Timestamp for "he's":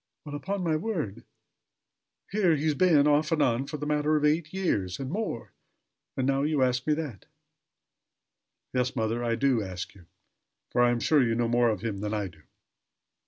2.55-2.73